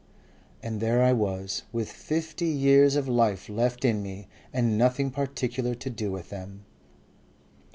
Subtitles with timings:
[0.63, 5.75] And there I was, with fifty years of life left in me and nothing particular
[5.75, 6.65] to do with them."